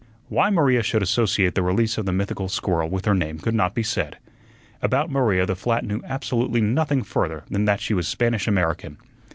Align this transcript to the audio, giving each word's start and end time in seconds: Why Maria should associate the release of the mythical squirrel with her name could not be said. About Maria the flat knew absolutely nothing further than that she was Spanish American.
Why 0.29 0.49
Maria 0.49 0.81
should 0.81 1.03
associate 1.03 1.53
the 1.53 1.61
release 1.61 1.95
of 1.99 2.07
the 2.07 2.11
mythical 2.11 2.49
squirrel 2.49 2.89
with 2.89 3.05
her 3.05 3.13
name 3.13 3.37
could 3.37 3.53
not 3.53 3.75
be 3.75 3.83
said. 3.83 4.17
About 4.81 5.11
Maria 5.11 5.45
the 5.45 5.55
flat 5.55 5.85
knew 5.85 6.01
absolutely 6.03 6.59
nothing 6.59 7.03
further 7.03 7.43
than 7.51 7.65
that 7.65 7.79
she 7.81 7.93
was 7.93 8.07
Spanish 8.07 8.47
American. 8.47 8.97